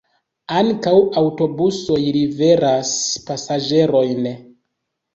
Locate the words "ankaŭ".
0.59-0.93